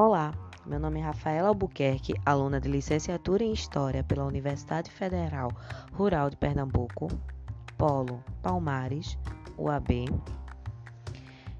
Olá, 0.00 0.32
meu 0.64 0.78
nome 0.78 1.00
é 1.00 1.02
Rafaela 1.02 1.48
Albuquerque, 1.48 2.14
aluna 2.24 2.60
de 2.60 2.68
licenciatura 2.68 3.42
em 3.42 3.52
História 3.52 4.04
pela 4.04 4.24
Universidade 4.24 4.92
Federal 4.92 5.50
Rural 5.92 6.30
de 6.30 6.36
Pernambuco, 6.36 7.08
Polo 7.76 8.22
Palmares, 8.40 9.18
UAB. 9.58 10.06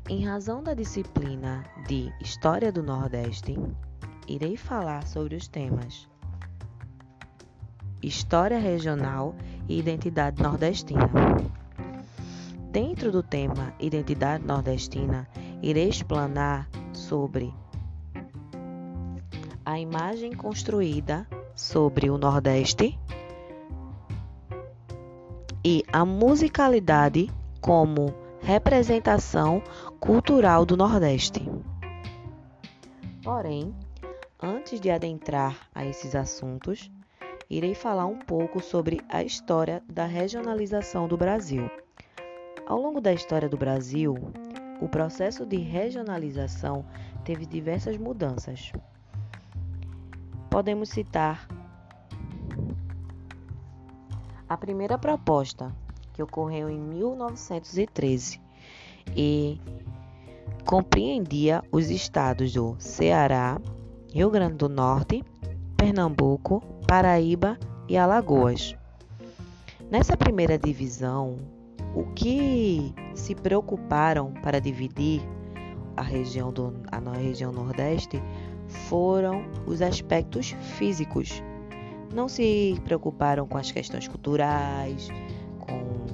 Em 0.09 0.24
razão 0.24 0.62
da 0.62 0.72
disciplina 0.72 1.64
de 1.88 2.12
História 2.20 2.70
do 2.70 2.80
Nordeste, 2.80 3.59
irei 4.28 4.56
falar 4.56 5.05
sobre 5.05 5.34
os 5.34 5.48
temas 5.48 6.09
História 8.00 8.60
Regional 8.60 9.34
e 9.68 9.80
Identidade 9.80 10.41
Nordestina. 10.41 11.10
Dentro 12.70 13.10
do 13.10 13.20
tema 13.20 13.74
Identidade 13.80 14.46
Nordestina, 14.46 15.28
irei 15.60 15.88
explanar 15.88 16.68
sobre 16.92 17.52
a 19.68 19.78
imagem 19.78 20.32
construída 20.32 21.27
sobre 21.54 22.09
o 22.09 22.16
Nordeste 22.16 22.98
e 25.62 25.84
a 25.92 26.06
musicalidade 26.06 27.30
como 27.60 28.14
representação 28.40 29.62
cultural 30.00 30.64
do 30.64 30.74
Nordeste. 30.74 31.46
Porém, 33.23 33.74
antes 34.42 34.80
de 34.80 34.88
adentrar 34.88 35.68
a 35.74 35.84
esses 35.84 36.14
assuntos, 36.14 36.90
irei 37.50 37.74
falar 37.74 38.06
um 38.06 38.20
pouco 38.20 38.62
sobre 38.62 39.02
a 39.06 39.23
história 39.23 39.82
da 39.87 40.06
regionalização 40.06 41.06
do 41.06 41.18
Brasil. 41.18 41.70
Ao 42.66 42.80
longo 42.80 43.02
da 43.02 43.12
história 43.12 43.50
do 43.50 43.59
Brasil, 43.59 44.14
o 44.80 44.88
processo 44.88 45.45
de 45.45 45.59
regionalização 45.59 46.87
teve 47.23 47.45
diversas 47.45 47.98
mudanças 47.98 48.73
podemos 50.51 50.88
citar 50.88 51.49
a 54.49 54.57
primeira 54.57 54.96
proposta, 54.96 55.74
que 56.13 56.23
ocorreu 56.23 56.68
em 56.71 56.79
1913 56.79 58.40
e 59.15 59.60
compreendia 60.65 61.63
os 61.71 61.90
estados 61.90 62.52
do 62.52 62.77
Ceará, 62.79 63.60
Rio 64.12 64.31
Grande 64.31 64.56
do 64.56 64.69
Norte, 64.69 65.25
Pernambuco, 65.77 66.60
Paraíba 66.87 67.59
e 67.88 67.97
Alagoas. 67.97 68.75
Nessa 69.91 70.16
primeira 70.16 70.59
divisão, 70.59 71.38
o 71.94 72.05
que 72.15 72.93
se 73.15 73.34
preocuparam 73.34 74.33
para 74.43 74.60
dividir 74.60 75.22
a 75.97 76.03
região, 76.03 76.53
do, 76.53 76.75
a 76.91 77.12
região 77.12 77.53
Nordeste 77.53 78.22
foram 78.69 79.44
os 79.66 79.83
aspectos 79.83 80.55
físicos. 80.77 81.43
Não 82.15 82.28
se 82.28 82.81
preocuparam 82.84 83.47
com 83.47 83.59
as 83.59 83.71
questões 83.71 84.06
culturais, 84.06 85.09
com 85.59 86.06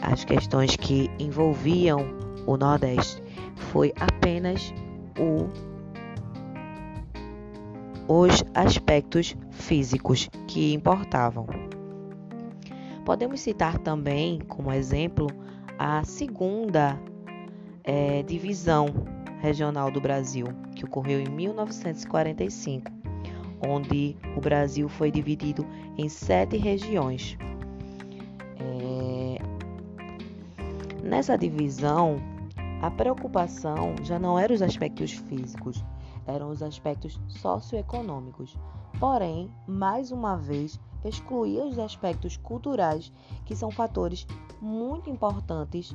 as 0.00 0.24
questões 0.24 0.76
que 0.76 1.10
envolviam 1.18 2.06
o 2.46 2.56
Nordeste. 2.56 3.22
Foi 3.54 3.92
apenas 3.98 4.72
o, 5.18 5.48
os 8.08 8.44
aspectos 8.54 9.36
físicos 9.50 10.28
que 10.46 10.72
importavam. 10.72 11.46
Podemos 13.04 13.40
citar 13.40 13.78
também, 13.78 14.40
como 14.40 14.72
exemplo, 14.72 15.26
a 15.78 16.04
segunda 16.04 17.00
é, 17.84 18.22
divisão 18.22 18.86
regional 19.40 19.90
do 19.90 20.00
Brasil, 20.00 20.46
que 20.80 20.86
ocorreu 20.86 21.20
em 21.20 21.28
1945, 21.28 22.90
onde 23.68 24.16
o 24.34 24.40
Brasil 24.40 24.88
foi 24.88 25.10
dividido 25.10 25.66
em 25.98 26.08
sete 26.08 26.56
regiões. 26.56 27.36
É... 28.58 29.36
Nessa 31.02 31.36
divisão, 31.36 32.16
a 32.80 32.90
preocupação 32.90 33.94
já 34.02 34.18
não 34.18 34.38
era 34.38 34.54
os 34.54 34.62
aspectos 34.62 35.12
físicos, 35.12 35.84
eram 36.26 36.48
os 36.48 36.62
aspectos 36.62 37.20
socioeconômicos. 37.28 38.56
Porém, 38.98 39.50
mais 39.66 40.10
uma 40.10 40.36
vez, 40.36 40.80
excluía 41.04 41.64
os 41.64 41.78
aspectos 41.78 42.38
culturais, 42.38 43.12
que 43.44 43.54
são 43.54 43.70
fatores 43.70 44.26
muito 44.62 45.10
importantes 45.10 45.94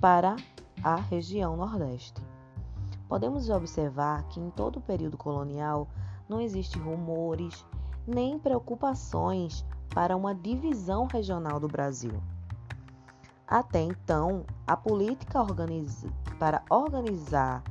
para 0.00 0.34
a 0.82 0.96
região 0.96 1.56
Nordeste. 1.56 2.29
Podemos 3.10 3.50
observar 3.50 4.22
que 4.28 4.38
em 4.38 4.50
todo 4.50 4.76
o 4.76 4.80
período 4.80 5.16
colonial 5.16 5.88
não 6.28 6.40
existem 6.40 6.80
rumores 6.80 7.66
nem 8.06 8.38
preocupações 8.38 9.66
para 9.92 10.16
uma 10.16 10.32
divisão 10.32 11.08
regional 11.12 11.58
do 11.58 11.66
Brasil. 11.66 12.22
Até 13.48 13.80
então, 13.80 14.44
a 14.64 14.76
política 14.76 15.42
organiza, 15.42 16.08
para 16.38 16.62
organizar 16.70 17.64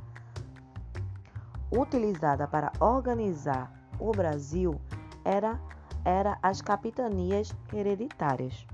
utilizada 1.72 2.46
para 2.46 2.74
organizar 2.82 3.72
o 3.98 4.12
Brasil 4.12 4.76
era 5.24 5.58
era 6.04 6.38
as 6.44 6.62
capitanias 6.62 7.56
hereditárias. 7.72 8.68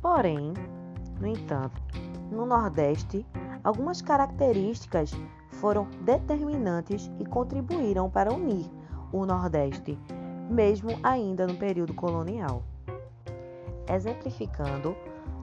Porém, 0.00 0.52
no 1.18 1.26
entanto, 1.26 1.82
no 2.30 2.46
Nordeste 2.46 3.26
Algumas 3.66 4.00
características 4.00 5.10
foram 5.60 5.88
determinantes 6.02 7.10
e 7.18 7.24
contribuíram 7.24 8.08
para 8.08 8.32
unir 8.32 8.66
o 9.12 9.24
Nordeste, 9.24 9.98
mesmo 10.50 10.90
ainda 11.02 11.46
no 11.46 11.54
período 11.54 11.94
colonial. 11.94 12.62
Exemplificando, 13.88 14.96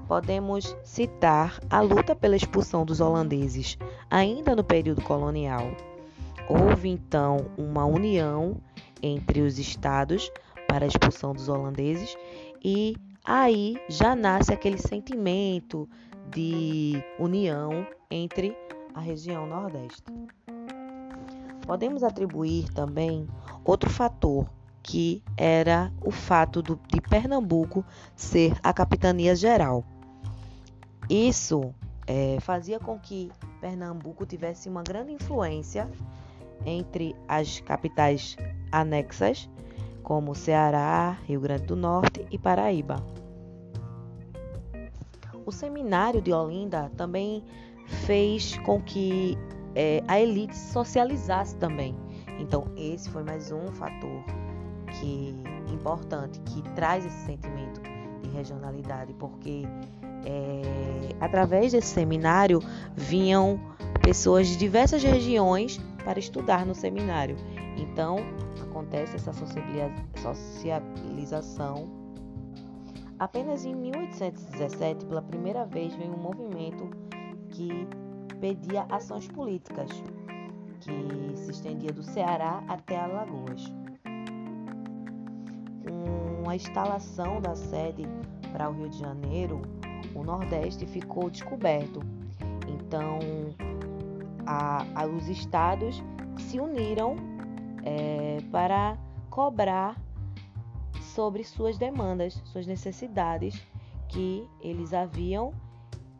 podemos 0.08 0.76
citar 0.84 1.60
a 1.70 1.82
luta 1.82 2.16
pela 2.16 2.36
expulsão 2.36 2.86
dos 2.86 3.00
holandeses, 3.00 3.78
ainda 4.10 4.56
no 4.56 4.64
período 4.64 5.02
colonial. 5.02 5.72
Houve 6.48 6.90
então 6.90 7.48
uma 7.58 7.86
união 7.86 8.58
entre 9.02 9.42
os 9.42 9.58
estados 9.58 10.32
para 10.68 10.86
a 10.86 10.88
expulsão 10.88 11.34
dos 11.34 11.48
holandeses 11.48 12.16
e 12.64 12.96
aí 13.24 13.78
já 13.90 14.16
nasce 14.16 14.54
aquele 14.54 14.78
sentimento 14.78 15.88
de 16.30 17.02
união 17.20 17.86
entre 18.10 18.56
a 18.94 19.00
região 19.00 19.46
Nordeste. 19.46 20.04
Podemos 21.66 22.04
atribuir 22.04 22.70
também 22.74 23.28
outro 23.64 23.90
fator, 23.90 24.48
que 24.82 25.24
era 25.38 25.92
o 26.02 26.12
fato 26.12 26.62
do, 26.62 26.80
de 26.88 27.00
Pernambuco 27.00 27.86
ser 28.16 28.58
a 28.62 28.74
capitania 28.74 29.36
geral. 29.36 29.84
Isso 31.10 31.74
é, 32.06 32.38
fazia 32.42 32.80
com 32.80 33.00
que 33.00 33.32
Pernambuco 33.62 34.26
tivesse 34.26 34.68
uma 34.68 34.84
grande 34.84 35.14
influência 35.14 35.90
entre 36.66 37.16
as 37.28 37.60
capitais 37.62 38.36
anexas, 38.72 39.50
como 40.02 40.36
Ceará, 40.36 41.18
Rio 41.26 41.40
Grande 41.40 41.64
do 41.64 41.76
Norte 41.76 42.26
e 42.30 42.38
Paraíba. 42.38 42.98
O 45.46 45.52
seminário 45.52 46.22
de 46.22 46.32
Olinda 46.32 46.92
também 46.96 47.44
fez 47.86 48.58
com 48.60 48.82
que 48.82 49.38
é, 49.76 50.02
a 50.08 50.20
elite 50.20 50.56
socializasse 50.56 51.56
também. 51.58 51.96
Então, 52.40 52.66
esse 52.76 53.10
foi 53.10 53.24
mais 53.24 53.52
um 53.52 53.68
fator 53.68 54.24
que 55.00 55.36
importante 55.72 56.40
que 56.42 56.62
traz 56.76 57.06
esse 57.06 57.26
sentimento 57.26 57.82
de 58.22 58.30
regionalidade, 58.30 59.14
porque 59.14 59.64
é, 60.26 60.62
através 61.20 61.72
desse 61.72 61.88
seminário 61.88 62.60
vinham 62.96 63.60
pessoas 64.02 64.48
de 64.48 64.58
diversas 64.58 65.04
regiões 65.04 65.80
para 66.04 66.20
estudar 66.20 66.66
no 66.66 66.76
seminário. 66.76 67.38
Então, 67.78 68.18
acontece 68.62 69.16
essa 69.16 69.34
socialização 69.34 72.04
Apenas 73.24 73.64
em 73.64 73.74
1817, 73.74 75.06
pela 75.06 75.22
primeira 75.22 75.66
vez, 75.66 75.96
veio 75.96 76.12
um 76.12 76.18
movimento 76.18 76.90
que 77.54 77.88
pedia 78.42 78.86
ações 78.90 79.28
políticas, 79.28 79.90
que 80.82 81.38
se 81.38 81.52
estendia 81.52 81.94
do 81.94 82.04
Ceará 82.04 82.64
até 82.68 83.00
Alagoas. 83.00 83.64
Com 86.44 86.50
a 86.50 86.56
instalação 86.56 87.40
da 87.40 87.56
sede 87.56 88.04
para 88.52 88.70
o 88.70 88.74
Rio 88.74 88.90
de 88.90 89.00
Janeiro, 89.00 89.62
o 90.14 90.24
Nordeste 90.24 90.86
ficou 90.86 91.30
descoberto. 91.30 92.02
Então, 92.68 93.20
a, 94.46 94.86
a, 94.96 95.06
os 95.06 95.30
estados 95.30 96.04
se 96.38 96.60
uniram 96.60 97.16
é, 97.84 98.40
para 98.52 98.98
cobrar 99.30 99.96
sobre 101.02 101.44
suas 101.44 101.78
demandas, 101.78 102.42
suas 102.46 102.66
necessidades 102.66 103.62
que 104.10 104.48
eles 104.62 104.94
haviam 104.94 105.54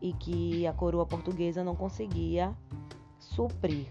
e 0.04 0.12
que 0.14 0.68
a 0.68 0.74
coroa 0.74 1.06
portuguesa 1.06 1.64
não 1.64 1.76
conseguia 1.76 2.54
suprir. 3.18 3.88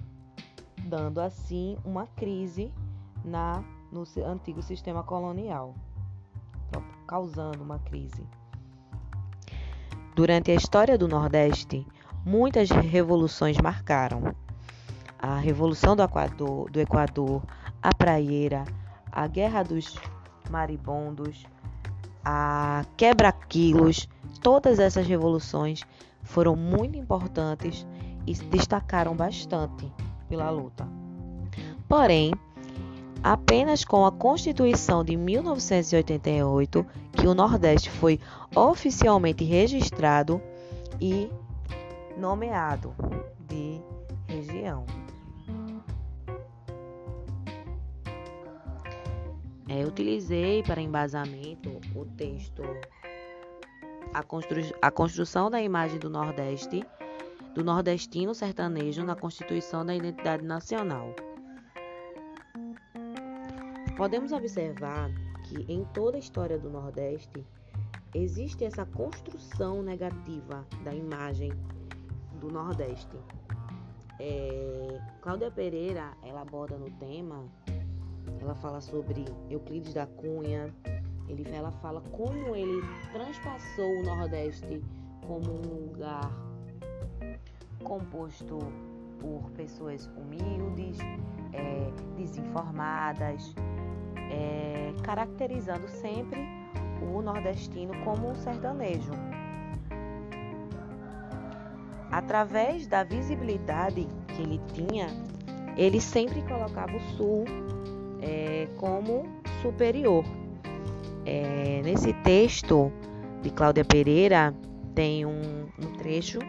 dando 0.84 1.20
assim 1.20 1.78
uma 1.84 2.06
crise 2.06 2.72
na 3.24 3.64
no 3.90 4.04
antigo 4.24 4.62
sistema 4.62 5.02
colonial, 5.02 5.74
causando 7.06 7.62
uma 7.62 7.78
crise. 7.78 8.26
Durante 10.14 10.50
a 10.50 10.54
história 10.54 10.96
do 10.96 11.06
Nordeste, 11.06 11.86
muitas 12.24 12.70
revoluções 12.70 13.58
marcaram. 13.58 14.34
A 15.18 15.36
Revolução 15.36 15.94
do 15.94 16.02
Equador, 16.02 16.70
do 16.70 16.80
Equador 16.80 17.42
a 17.82 17.94
Praieira, 17.94 18.64
a 19.10 19.26
Guerra 19.26 19.62
dos 19.62 19.98
Maribondos, 20.48 21.44
a 22.24 22.84
Quebra-Quilos, 22.96 24.08
todas 24.42 24.78
essas 24.78 25.06
revoluções 25.06 25.82
foram 26.22 26.54
muito 26.56 26.96
importantes 26.96 27.86
e 28.26 28.34
se 28.34 28.44
destacaram 28.44 29.14
bastante 29.14 29.90
pela 30.28 30.50
luta. 30.50 30.86
Porém, 31.88 32.32
apenas 33.22 33.84
com 33.84 34.06
a 34.06 34.12
Constituição 34.12 35.04
de 35.04 35.16
1988 35.16 36.86
que 37.12 37.26
o 37.26 37.34
Nordeste 37.34 37.90
foi 37.90 38.19
oficialmente 38.54 39.44
registrado 39.44 40.40
e 41.00 41.28
nomeado 42.16 42.94
de 43.48 43.80
região. 44.26 45.01
É, 49.74 49.86
utilizei 49.86 50.62
para 50.62 50.82
embasamento 50.82 51.80
o 51.96 52.04
texto 52.04 52.62
a, 54.12 54.22
constru 54.22 54.60
a 54.82 54.90
construção 54.90 55.50
da 55.50 55.62
imagem 55.62 55.98
do 55.98 56.10
Nordeste, 56.10 56.84
do 57.54 57.64
nordestino 57.64 58.34
sertanejo 58.34 59.02
na 59.02 59.16
Constituição 59.16 59.86
da 59.86 59.94
Identidade 59.94 60.44
Nacional. 60.44 61.14
Podemos 63.96 64.30
observar 64.32 65.10
que 65.44 65.64
em 65.72 65.86
toda 65.94 66.19
a 66.19 66.20
história 66.20 66.58
do 66.58 66.69
Nordeste 66.69 67.42
existe 68.14 68.66
essa 68.66 68.84
construção 68.84 69.82
negativa 69.82 70.66
da 70.84 70.94
imagem 70.94 71.50
do 72.38 72.50
Nordeste. 72.50 73.16
É, 74.20 75.00
Cláudia 75.22 75.50
Pereira 75.50 76.12
ela 76.22 76.42
aborda 76.42 76.76
no 76.76 76.90
tema 76.98 77.50
ela 78.40 78.54
fala 78.54 78.80
sobre 78.80 79.24
Euclides 79.50 79.94
da 79.94 80.06
Cunha, 80.06 80.72
ele, 81.28 81.48
ela 81.54 81.70
fala 81.70 82.00
como 82.12 82.54
ele 82.54 82.82
transpassou 83.12 84.00
o 84.00 84.02
Nordeste 84.02 84.82
como 85.26 85.50
um 85.50 85.86
lugar 85.86 86.30
composto 87.82 88.58
por 89.20 89.50
pessoas 89.52 90.10
humildes, 90.16 90.98
é, 91.52 91.90
desinformadas, 92.16 93.54
é, 94.30 94.92
caracterizando 95.02 95.88
sempre 95.88 96.40
o 97.02 97.22
nordestino 97.22 97.92
como 98.04 98.30
um 98.30 98.34
sertanejo. 98.34 99.12
Através 102.10 102.86
da 102.86 103.04
visibilidade 103.04 104.06
que 104.28 104.42
ele 104.42 104.60
tinha, 104.72 105.06
ele 105.76 106.00
sempre 106.00 106.42
colocava 106.42 106.96
o 106.96 107.00
sul 107.16 107.44
como 108.82 109.23
superior. 109.62 110.25
É, 111.25 111.81
nesse 111.84 112.12
texto 112.25 112.90
de 113.40 113.50
Cláudia 113.50 113.84
Pereira 113.84 114.52
tem 114.93 115.25
um, 115.25 115.69
um 115.79 115.93
trecho 115.99 116.40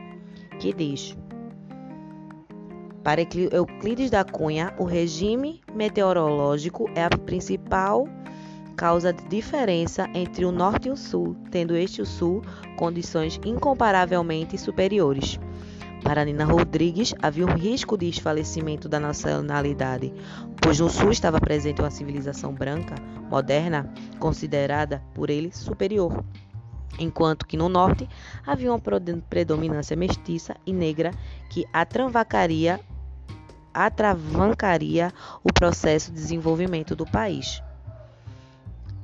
que 0.59 0.73
diz: 0.73 1.15
Para 3.03 3.21
Euclides 3.21 4.09
da 4.09 4.23
Cunha, 4.23 4.73
o 4.79 4.83
regime 4.83 5.61
meteorológico 5.75 6.89
é 6.95 7.03
a 7.03 7.09
principal 7.11 8.07
causa 8.75 9.13
de 9.13 9.23
diferença 9.25 10.09
entre 10.15 10.43
o 10.43 10.51
norte 10.51 10.87
e 10.87 10.91
o 10.91 10.97
sul, 10.97 11.35
tendo 11.51 11.75
este 11.75 12.01
o 12.01 12.05
sul 12.07 12.41
condições 12.75 13.39
incomparavelmente 13.45 14.57
superiores. 14.57 15.39
Para 16.03 16.25
Nina 16.25 16.43
Rodrigues, 16.43 17.15
havia 17.21 17.45
um 17.45 17.55
risco 17.55 17.97
de 17.97 18.09
esfalecimento 18.09 18.89
da 18.89 18.99
nacionalidade, 18.99 20.13
pois 20.61 20.79
no 20.79 20.89
Sul 20.89 21.11
estava 21.11 21.39
presente 21.39 21.81
uma 21.81 21.89
civilização 21.89 22.53
branca, 22.53 22.95
moderna, 23.29 23.91
considerada 24.19 25.01
por 25.13 25.29
ele 25.29 25.51
superior, 25.53 26.23
enquanto 26.99 27.47
que 27.47 27.55
no 27.55 27.69
Norte 27.69 28.07
havia 28.45 28.69
uma 28.69 28.81
predominância 29.29 29.95
mestiça 29.95 30.57
e 30.65 30.73
negra 30.73 31.11
que 31.49 31.65
atravancaria, 31.71 32.81
atravancaria 33.73 35.09
o 35.41 35.53
processo 35.53 36.11
de 36.11 36.19
desenvolvimento 36.19 36.97
do 36.97 37.05
país. 37.05 37.63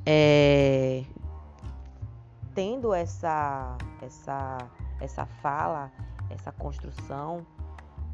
É... 0.04 1.02
Tendo 2.54 2.92
essa, 2.92 3.78
essa, 4.02 4.58
essa 5.00 5.24
fala 5.40 5.90
essa 6.30 6.52
construção 6.52 7.44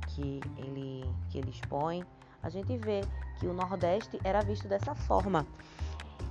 que 0.08 0.40
ele, 0.56 1.04
que 1.30 1.38
ele 1.38 1.50
expõe, 1.50 2.04
a 2.42 2.48
gente 2.48 2.76
vê 2.78 3.02
que 3.38 3.46
o 3.46 3.52
Nordeste 3.52 4.18
era 4.24 4.40
visto 4.40 4.66
dessa 4.66 4.94
forma. 4.94 5.46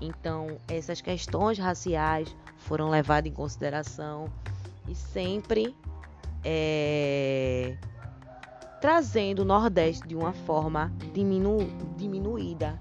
Então, 0.01 0.57
essas 0.67 1.01
questões 1.01 1.57
raciais 1.57 2.35
foram 2.57 2.89
levadas 2.89 3.31
em 3.31 3.33
consideração 3.33 4.29
e 4.87 4.95
sempre 4.95 5.75
é, 6.43 7.77
trazendo 8.81 9.39
o 9.41 9.45
Nordeste 9.45 10.07
de 10.07 10.15
uma 10.15 10.33
forma 10.33 10.91
diminu, 11.13 11.59
diminuída 11.97 12.79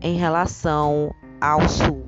em 0.00 0.16
relação 0.16 1.14
ao 1.40 1.68
Sul. 1.68 2.04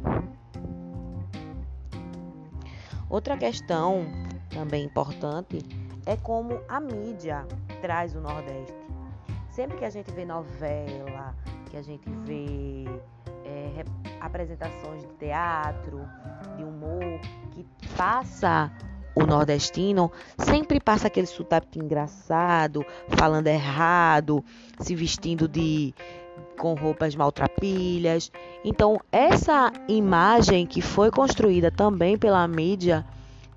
Outra 3.09 3.37
questão 3.37 4.07
também 4.53 4.85
importante 4.85 5.59
é 6.07 6.17
como 6.17 6.61
a 6.69 6.81
mídia 6.81 7.47
traz 7.81 8.15
o 8.15 8.21
Nordeste. 8.21 8.75
Sempre 9.51 9.77
que 9.77 9.85
a 9.85 9.91
gente 9.91 10.11
vê 10.13 10.25
novela, 10.25 11.35
que 11.71 11.77
a 11.77 11.83
gente 11.83 12.09
vê 12.25 12.85
é, 13.45 13.85
apresentações 14.21 15.03
de 15.03 15.13
teatro, 15.15 16.01
de 16.57 16.65
humor, 16.65 17.21
que 17.51 17.67
passa 17.97 18.73
o 19.15 19.27
nordestino, 19.27 20.11
sempre 20.39 20.81
passa 20.81 21.07
aquele 21.07 21.27
sotaque 21.27 21.79
engraçado, 21.79 22.85
falando 23.09 23.47
errado, 23.47 24.43
se 24.81 24.95
vestindo 24.95 25.47
de 25.47 25.95
com 26.59 26.75
roupas 26.75 27.15
maltrapilhas. 27.15 28.33
Então, 28.65 29.01
essa 29.11 29.71
imagem 29.87 30.67
que 30.67 30.81
foi 30.81 31.11
construída 31.11 31.71
também 31.71 32.17
pela 32.17 32.47
mídia 32.49 33.05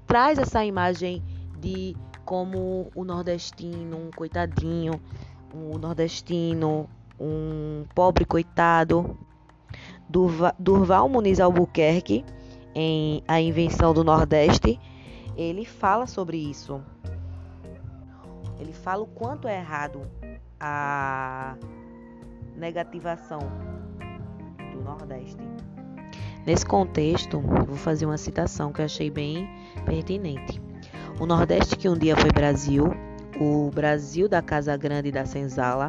traz 0.05 0.38
essa 0.38 0.63
imagem 0.63 1.24
de 1.59 1.95
como 2.24 2.89
o 2.95 3.03
nordestino, 3.03 3.97
um 3.97 4.12
coitadinho, 4.12 5.00
um 5.53 5.77
nordestino, 5.77 6.89
um 7.19 7.85
pobre 7.93 8.25
coitado. 8.25 9.17
Durval 10.59 11.09
Muniz 11.09 11.39
Albuquerque, 11.39 12.24
em 12.74 13.24
A 13.27 13.41
Invenção 13.41 13.93
do 13.93 14.03
Nordeste, 14.03 14.79
ele 15.35 15.65
fala 15.65 16.05
sobre 16.05 16.38
isso. 16.38 16.81
Ele 18.59 18.71
fala 18.71 19.03
o 19.03 19.07
quanto 19.07 19.47
é 19.47 19.57
errado 19.57 20.01
a 20.59 21.55
negativação 22.55 23.39
do 24.74 24.81
Nordeste. 24.83 25.43
Nesse 26.45 26.63
contexto, 26.63 27.39
vou 27.39 27.75
fazer 27.75 28.05
uma 28.05 28.19
citação 28.19 28.71
que 28.71 28.81
achei 28.83 29.09
bem 29.09 29.49
pertinente. 29.83 30.61
O 31.19 31.25
Nordeste 31.25 31.75
que 31.75 31.89
um 31.89 31.97
dia 31.97 32.15
foi 32.15 32.29
Brasil, 32.29 32.85
o 33.39 33.71
Brasil 33.71 34.29
da 34.29 34.43
Casa 34.43 34.77
Grande 34.77 35.09
e 35.09 35.11
da 35.11 35.25
Senzala, 35.25 35.87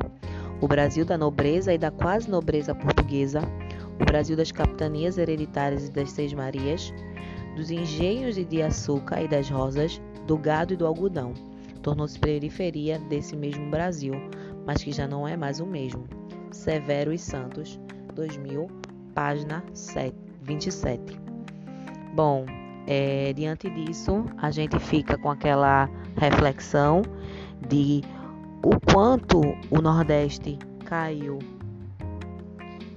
o 0.59 0.67
Brasil 0.67 1.05
da 1.05 1.19
nobreza 1.19 1.75
e 1.75 1.79
da 1.79 1.91
quase 1.91 2.31
nobreza 2.31 2.75
portuguesa, 2.75 3.43
o 4.01 4.05
Brasil 4.07 4.35
das 4.35 4.51
capitanias 4.51 5.19
hereditárias 5.19 5.89
e 5.89 5.91
das 5.91 6.11
Seis 6.11 6.33
Marias, 6.33 6.91
dos 7.55 7.71
engenhos 7.71 8.37
de 8.37 8.63
açúcar 8.63 9.23
e 9.23 9.29
das 9.29 9.51
rosas, 9.51 10.01
do 10.27 10.39
gado 10.39 10.73
e 10.73 10.77
do 10.77 10.87
algodão. 10.87 11.35
Tornou-se 11.83 12.19
periferia 12.19 12.99
desse 13.11 13.37
mesmo 13.37 13.71
Brasil, 13.71 14.15
mas 14.65 14.83
que 14.83 14.91
já 14.91 15.07
não 15.07 15.29
é 15.29 15.37
mais 15.37 15.61
o 15.61 15.67
mesmo. 15.67 16.05
Severo 16.51 17.13
e 17.13 17.19
Santos, 17.19 17.79
2000, 18.15 18.69
página 19.15 19.63
7. 19.75 20.26
27. 20.47 21.19
Bom, 22.15 22.47
é, 22.87 23.33
diante 23.33 23.69
disso, 23.69 24.25
a 24.39 24.51
gente 24.51 24.79
fica 24.79 25.19
com 25.19 25.31
aquela 25.31 25.91
reflexão 26.17 27.03
de 27.69 28.01
o 28.65 28.81
quanto 28.93 29.41
o 29.71 29.83
Nordeste 29.83 30.59
caiu 30.85 31.39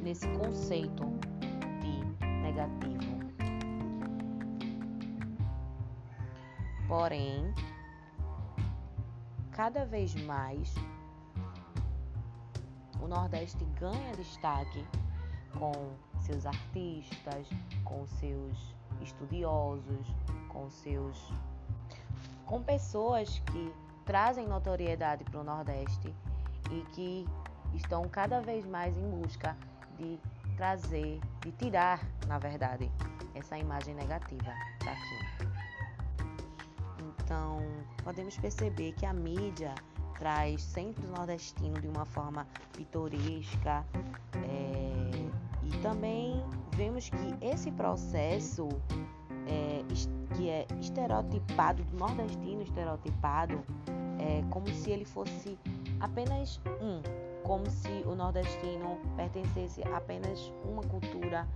nesse 0.01 0.27
conceito 0.29 1.05
de 1.81 2.25
negativo. 2.25 2.99
Porém, 6.87 7.53
cada 9.51 9.85
vez 9.85 10.15
mais 10.23 10.73
o 13.01 13.07
Nordeste 13.07 13.65
ganha 13.79 14.11
destaque 14.15 14.85
com 15.57 15.73
seus 16.29 16.45
artistas, 16.45 17.47
com 17.83 18.05
seus 18.05 18.75
estudiosos, 19.01 20.07
com 20.47 20.69
seus 20.69 21.33
com 22.45 22.61
pessoas 22.63 23.39
que 23.51 23.73
trazem 24.05 24.47
notoriedade 24.47 25.23
para 25.23 25.39
o 25.39 25.43
Nordeste 25.43 26.13
e 26.71 26.81
que 26.93 27.27
estão 27.75 28.07
cada 28.09 28.41
vez 28.41 28.65
mais 28.65 28.95
em 28.97 29.09
busca 29.09 29.55
de 29.97 30.19
trazer, 30.57 31.19
de 31.41 31.51
tirar, 31.53 31.99
na 32.27 32.39
verdade, 32.39 32.91
essa 33.35 33.57
imagem 33.57 33.93
negativa 33.93 34.51
daqui. 34.83 35.53
Então, 37.23 37.59
podemos 38.03 38.35
perceber 38.37 38.93
que 38.93 39.05
a 39.05 39.13
mídia 39.13 39.75
traz 40.17 40.61
sempre 40.61 41.05
o 41.05 41.11
nordestino 41.11 41.79
de 41.79 41.87
uma 41.87 42.05
forma 42.05 42.47
pitoresca 42.73 43.85
é, 44.43 45.48
e 45.73 45.77
também 45.81 46.43
vemos 46.75 47.09
que 47.09 47.35
esse 47.41 47.71
processo 47.71 48.67
é, 49.47 49.83
que 50.35 50.49
é 50.49 50.65
estereotipado, 50.79 51.83
do 51.83 51.97
nordestino 51.97 52.61
estereotipado, 52.61 53.63
é 54.19 54.43
como 54.49 54.67
se 54.67 54.91
ele 54.91 55.05
fosse 55.05 55.57
apenas 55.99 56.59
um, 56.81 57.01
como 57.43 57.69
se 57.69 58.03
o 58.05 58.15
nordestino 58.15 58.97
pertencesse 59.15 59.81
a 59.87 59.97
apenas 59.97 60.51
uma 60.63 60.83
cultura, 60.83 61.47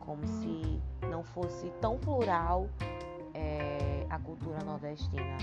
como 0.00 0.26
se 0.26 0.80
não 1.08 1.22
fosse 1.22 1.70
tão 1.80 1.98
plural 1.98 2.68
é, 3.34 4.06
a 4.08 4.18
cultura 4.18 4.58
nordestina. 4.64 5.38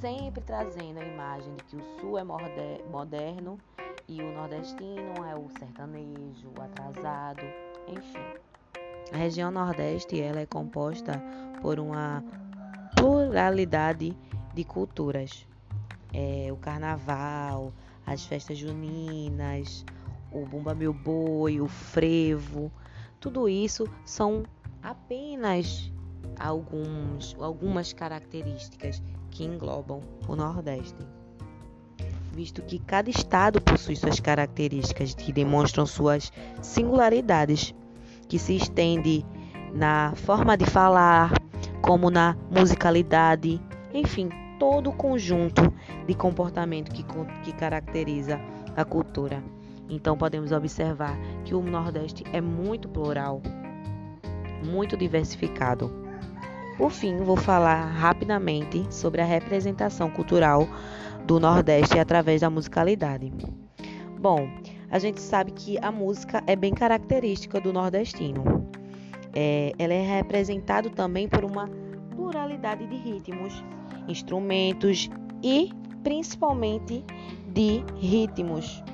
Sempre 0.00 0.42
trazendo 0.42 0.98
a 0.98 1.04
imagem 1.04 1.54
de 1.54 1.64
que 1.64 1.76
o 1.76 2.00
sul 2.00 2.18
é 2.18 2.24
moderno 2.24 3.58
e 4.12 4.22
o 4.22 4.32
nordestino 4.32 5.24
é 5.26 5.34
o 5.34 5.48
sertanejo, 5.58 6.52
o 6.58 6.62
atrasado, 6.62 7.42
enfim. 7.88 8.18
A 9.10 9.16
região 9.16 9.50
Nordeste 9.50 10.20
ela 10.20 10.40
é 10.40 10.46
composta 10.46 11.22
por 11.62 11.78
uma 11.78 12.22
pluralidade 12.94 14.14
de 14.54 14.64
culturas. 14.64 15.46
É, 16.12 16.48
o 16.52 16.56
carnaval, 16.56 17.72
as 18.06 18.26
festas 18.26 18.58
juninas, 18.58 19.84
o 20.30 20.44
bumba 20.44 20.74
meu 20.74 20.92
boi, 20.92 21.60
o 21.60 21.68
frevo, 21.68 22.70
tudo 23.18 23.48
isso 23.48 23.88
são 24.04 24.42
apenas 24.82 25.90
alguns, 26.38 27.34
algumas 27.40 27.94
características 27.94 29.02
que 29.30 29.44
englobam 29.44 30.00
o 30.28 30.36
Nordeste. 30.36 31.21
Visto 32.34 32.62
que 32.62 32.78
cada 32.78 33.10
estado 33.10 33.60
possui 33.60 33.94
suas 33.94 34.18
características 34.18 35.14
que 35.14 35.32
demonstram 35.32 35.84
suas 35.84 36.32
singularidades, 36.62 37.74
que 38.26 38.38
se 38.38 38.56
estende 38.56 39.24
na 39.74 40.14
forma 40.16 40.56
de 40.56 40.64
falar, 40.64 41.32
como 41.82 42.10
na 42.10 42.36
musicalidade, 42.50 43.60
enfim, 43.92 44.30
todo 44.58 44.90
o 44.90 44.92
conjunto 44.94 45.72
de 46.06 46.14
comportamento 46.14 46.90
que, 46.90 47.04
que 47.42 47.52
caracteriza 47.52 48.40
a 48.76 48.84
cultura. 48.84 49.42
Então 49.90 50.16
podemos 50.16 50.52
observar 50.52 51.18
que 51.44 51.54
o 51.54 51.62
Nordeste 51.62 52.24
é 52.32 52.40
muito 52.40 52.88
plural, 52.88 53.42
muito 54.64 54.96
diversificado. 54.96 55.92
Por 56.78 56.90
fim, 56.90 57.18
vou 57.18 57.36
falar 57.36 57.84
rapidamente 57.84 58.86
sobre 58.88 59.20
a 59.20 59.26
representação 59.26 60.10
cultural 60.10 60.66
do 61.26 61.38
Nordeste 61.38 61.98
através 61.98 62.40
da 62.40 62.50
musicalidade. 62.50 63.32
Bom, 64.18 64.48
a 64.90 64.98
gente 64.98 65.20
sabe 65.20 65.52
que 65.52 65.78
a 65.80 65.90
música 65.90 66.42
é 66.46 66.54
bem 66.54 66.74
característica 66.74 67.60
do 67.60 67.72
nordestino. 67.72 68.68
É, 69.34 69.72
ela 69.78 69.94
é 69.94 70.18
representada 70.18 70.90
também 70.90 71.26
por 71.26 71.44
uma 71.44 71.68
pluralidade 72.10 72.86
de 72.86 72.96
ritmos, 72.96 73.64
instrumentos 74.06 75.08
e 75.42 75.72
principalmente 76.04 77.02
de 77.48 77.82
ritmos. 77.96 78.84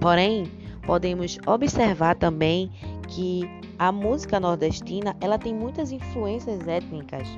Porém, 0.00 0.50
podemos 0.84 1.38
observar 1.46 2.16
também 2.16 2.70
que 3.06 3.42
a 3.78 3.92
música 3.92 4.40
nordestina 4.40 5.16
ela 5.20 5.38
tem 5.38 5.54
muitas 5.54 5.92
influências 5.92 6.66
étnicas. 6.66 7.28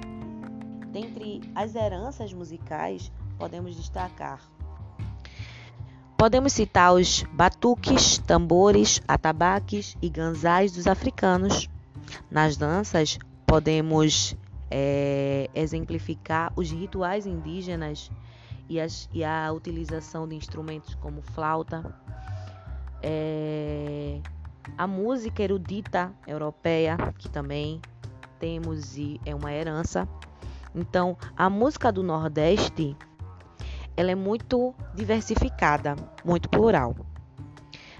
Dentre 0.90 1.40
as 1.54 1.74
heranças 1.74 2.32
musicais, 2.32 3.12
podemos 3.42 3.74
destacar 3.74 4.38
Podemos 6.16 6.52
citar 6.52 6.94
os 6.94 7.24
batuques, 7.32 8.18
tambores, 8.18 9.02
atabaques 9.08 9.96
e 10.00 10.08
ganzais 10.08 10.70
dos 10.70 10.86
africanos. 10.86 11.68
Nas 12.30 12.56
danças, 12.56 13.18
podemos 13.44 14.36
é, 14.70 15.50
exemplificar 15.52 16.52
os 16.54 16.70
rituais 16.70 17.26
indígenas 17.26 18.08
e, 18.68 18.80
as, 18.80 19.08
e, 19.12 19.24
a 19.24 19.50
utilização 19.50 20.28
de 20.28 20.36
instrumentos 20.36 20.94
como 20.94 21.20
flauta. 21.22 21.92
É, 23.02 24.20
a 24.78 24.86
música 24.86 25.42
erudita 25.42 26.12
europeia, 26.24 26.96
que 27.18 27.28
também 27.28 27.80
temos 28.38 28.96
e 28.96 29.20
é 29.26 29.34
uma 29.34 29.52
herança. 29.52 30.08
Então, 30.72 31.16
a 31.36 31.50
música 31.50 31.90
do 31.90 32.04
Nordeste 32.04 32.96
ela 33.96 34.10
é 34.10 34.14
muito 34.14 34.74
diversificada, 34.94 35.96
muito 36.24 36.48
plural. 36.48 36.94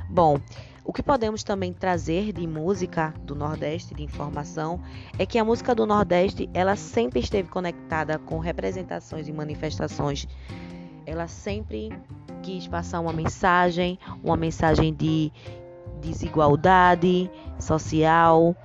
Bom, 0.08 0.38
o 0.84 0.92
que 0.92 1.02
podemos 1.02 1.44
também 1.44 1.72
trazer 1.72 2.32
de 2.32 2.46
música 2.46 3.14
do 3.22 3.34
Nordeste, 3.37 3.94
de 3.94 4.02
informação, 4.02 4.80
é 5.18 5.25
que 5.25 5.38
a 5.38 5.44
música 5.44 5.75
do 5.75 5.87
Nordeste, 5.87 6.50
ela 6.52 6.75
sempre 6.75 7.20
esteve 7.20 7.49
conectada 7.49 8.18
com 8.18 8.38
representações 8.38 9.28
e 9.28 9.32
manifestações. 9.32 10.26
Ela 11.06 11.28
sempre 11.28 11.90
quis 12.42 12.66
passar 12.66 12.99
uma 13.00 13.12
mensagem, 13.12 13.99
uma 14.25 14.37
mensagem 14.37 14.92
de 14.92 15.32
desigualdade 16.00 17.30
social, 17.61 18.56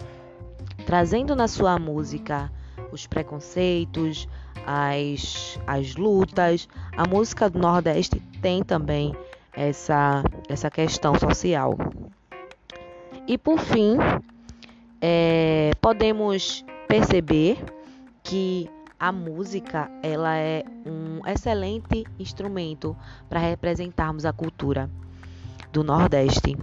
trazendo 0.87 1.35
na 1.35 1.47
sua 1.47 1.77
música 1.77 2.51
os 2.91 3.07
preconceitos, 3.07 4.27
as, 4.65 5.59
as 5.65 5.95
lutas. 5.95 6.67
A 6.95 7.07
música 7.07 7.49
do 7.49 7.59
Nordeste 7.59 8.19
tem 8.41 8.63
também 8.63 9.15
essa, 9.53 10.23
essa 10.47 10.69
questão 10.69 11.17
social. 11.19 11.75
E 13.27 13.37
por 13.37 13.59
fim, 13.59 13.97
é, 15.01 15.71
podemos 15.81 16.63
perceber 16.87 17.57
que 18.23 18.69
a 18.99 19.11
música 19.11 19.91
ela 20.01 20.37
é 20.37 20.63
um 20.85 21.25
excelente 21.27 22.05
instrumento 22.17 22.95
para 23.29 23.39
representarmos 23.39 24.25
a 24.25 24.33
cultura 24.33 24.89
do 25.71 25.83
Nordeste. 25.83 26.57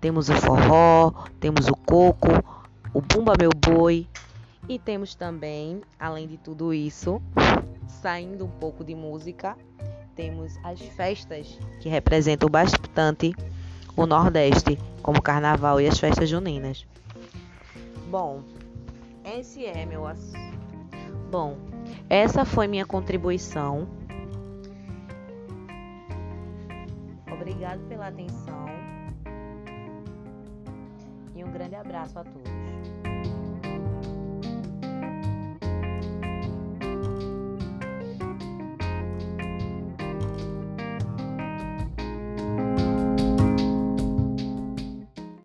Temos 0.00 0.28
o 0.28 0.34
forró, 0.34 1.12
temos 1.40 1.68
o 1.68 1.74
coco, 1.74 2.28
o 2.94 3.00
bumba 3.00 3.34
meu 3.38 3.50
boi, 3.50 4.06
e 4.68 4.78
temos 4.78 5.14
também, 5.14 5.82
além 5.98 6.26
de 6.26 6.38
tudo 6.38 6.72
isso, 6.72 7.20
saindo 7.86 8.44
um 8.44 8.50
pouco 8.50 8.84
de 8.84 8.94
música, 8.94 9.56
temos 10.14 10.56
as 10.62 10.80
festas 10.80 11.58
que 11.80 11.88
representam 11.88 12.48
bastante 12.48 13.34
o 13.96 14.06
Nordeste, 14.06 14.78
como 15.02 15.18
o 15.18 15.22
Carnaval 15.22 15.80
e 15.80 15.86
as 15.86 15.98
festas 15.98 16.28
juninas. 16.28 16.86
Bom, 18.10 18.42
esse 19.24 19.64
é 19.64 19.84
meu 19.84 20.06
assunto. 20.06 20.52
Bom, 21.30 21.56
essa 22.08 22.44
foi 22.44 22.66
minha 22.66 22.84
contribuição. 22.84 23.88
Obrigado 27.32 27.80
pela 27.88 28.08
atenção 28.08 28.66
e 31.34 31.42
um 31.42 31.50
grande 31.50 31.74
abraço 31.74 32.18
a 32.18 32.24
todos. 32.24 32.61